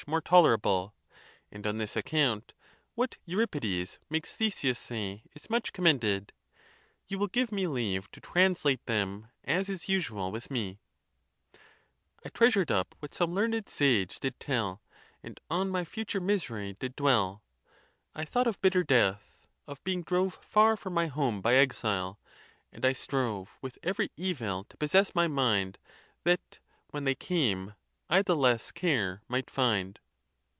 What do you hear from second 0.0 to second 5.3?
more tolerable; and on this account what Euripides makes 'Theseus say